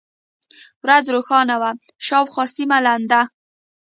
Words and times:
ورځ 0.85 1.05
روښانه 1.15 1.55
وه، 1.61 1.71
شاوخوا 2.05 2.45
سیمه 2.55 2.77
لنده. 2.85 3.21